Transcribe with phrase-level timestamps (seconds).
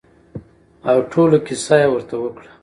[0.89, 2.49] او ټوله کېسه يې ورته وکړه.